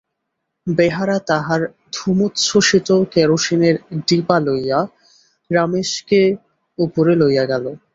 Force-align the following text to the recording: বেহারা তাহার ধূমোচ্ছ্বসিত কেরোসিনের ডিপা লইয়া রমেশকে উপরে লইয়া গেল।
বেহারা 0.67 1.17
তাহার 1.29 1.61
ধূমোচ্ছ্বসিত 1.93 2.89
কেরোসিনের 3.13 3.75
ডিপা 4.07 4.37
লইয়া 4.45 4.79
রমেশকে 5.51 6.21
উপরে 6.77 7.13
লইয়া 7.21 7.45
গেল। 7.51 7.65